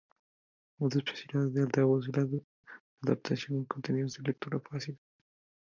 Otra 0.79 0.97
especialidad 1.03 1.51
de 1.51 1.61
Altavoz 1.61 2.07
es 2.09 2.17
la 2.17 2.27
adaptación 3.03 3.61
de 3.61 3.67
contenidos 3.67 4.17
a 4.17 4.23
lectura 4.23 4.59
fácil. 4.59 4.97